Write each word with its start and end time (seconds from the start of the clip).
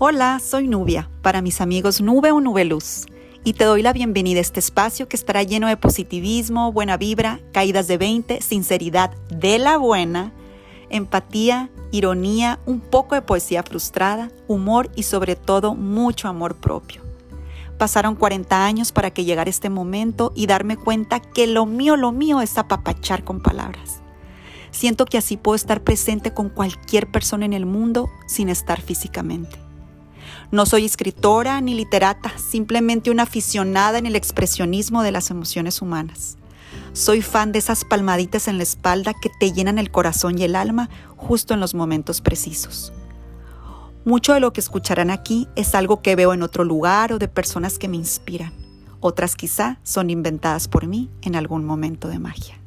Hola, 0.00 0.38
soy 0.38 0.68
Nubia, 0.68 1.10
para 1.22 1.42
mis 1.42 1.60
amigos 1.60 2.00
Nube 2.00 2.30
o 2.30 2.40
Nube 2.40 2.64
Luz, 2.64 3.06
y 3.42 3.54
te 3.54 3.64
doy 3.64 3.82
la 3.82 3.92
bienvenida 3.92 4.38
a 4.38 4.42
este 4.42 4.60
espacio 4.60 5.08
que 5.08 5.16
estará 5.16 5.42
lleno 5.42 5.66
de 5.66 5.76
positivismo, 5.76 6.70
buena 6.70 6.96
vibra, 6.96 7.40
caídas 7.52 7.88
de 7.88 7.98
20, 7.98 8.40
sinceridad 8.40 9.10
de 9.28 9.58
la 9.58 9.76
buena, 9.76 10.32
empatía, 10.88 11.68
ironía, 11.90 12.60
un 12.64 12.78
poco 12.78 13.16
de 13.16 13.22
poesía 13.22 13.64
frustrada, 13.64 14.30
humor 14.46 14.88
y 14.94 15.02
sobre 15.02 15.34
todo 15.34 15.74
mucho 15.74 16.28
amor 16.28 16.54
propio. 16.54 17.02
Pasaron 17.76 18.14
40 18.14 18.64
años 18.64 18.92
para 18.92 19.10
que 19.10 19.24
llegara 19.24 19.50
este 19.50 19.68
momento 19.68 20.30
y 20.36 20.46
darme 20.46 20.76
cuenta 20.76 21.18
que 21.18 21.48
lo 21.48 21.66
mío, 21.66 21.96
lo 21.96 22.12
mío 22.12 22.40
es 22.40 22.56
apapachar 22.56 23.24
con 23.24 23.40
palabras. 23.40 24.00
Siento 24.70 25.06
que 25.06 25.18
así 25.18 25.36
puedo 25.36 25.56
estar 25.56 25.82
presente 25.82 26.32
con 26.32 26.50
cualquier 26.50 27.10
persona 27.10 27.46
en 27.46 27.52
el 27.52 27.66
mundo 27.66 28.08
sin 28.28 28.48
estar 28.48 28.80
físicamente. 28.80 29.67
No 30.50 30.64
soy 30.64 30.86
escritora 30.86 31.60
ni 31.60 31.74
literata, 31.74 32.32
simplemente 32.38 33.10
una 33.10 33.24
aficionada 33.24 33.98
en 33.98 34.06
el 34.06 34.16
expresionismo 34.16 35.02
de 35.02 35.12
las 35.12 35.30
emociones 35.30 35.82
humanas. 35.82 36.38
Soy 36.94 37.20
fan 37.20 37.52
de 37.52 37.58
esas 37.58 37.84
palmaditas 37.84 38.48
en 38.48 38.56
la 38.56 38.62
espalda 38.62 39.12
que 39.12 39.30
te 39.38 39.52
llenan 39.52 39.78
el 39.78 39.90
corazón 39.90 40.38
y 40.38 40.44
el 40.44 40.56
alma 40.56 40.88
justo 41.16 41.52
en 41.52 41.60
los 41.60 41.74
momentos 41.74 42.22
precisos. 42.22 42.94
Mucho 44.06 44.32
de 44.32 44.40
lo 44.40 44.54
que 44.54 44.60
escucharán 44.60 45.10
aquí 45.10 45.48
es 45.54 45.74
algo 45.74 46.00
que 46.00 46.16
veo 46.16 46.32
en 46.32 46.42
otro 46.42 46.64
lugar 46.64 47.12
o 47.12 47.18
de 47.18 47.28
personas 47.28 47.78
que 47.78 47.88
me 47.88 47.96
inspiran. 47.96 48.54
Otras 49.00 49.36
quizá 49.36 49.78
son 49.82 50.08
inventadas 50.08 50.66
por 50.66 50.86
mí 50.86 51.10
en 51.20 51.36
algún 51.36 51.64
momento 51.66 52.08
de 52.08 52.18
magia. 52.18 52.58